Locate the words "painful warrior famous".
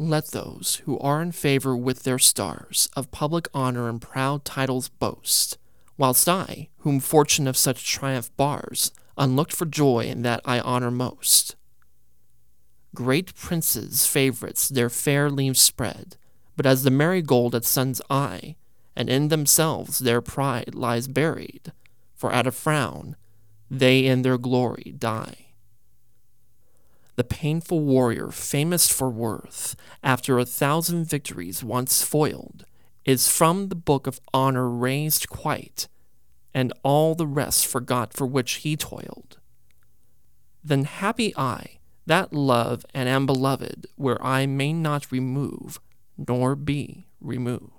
27.24-28.88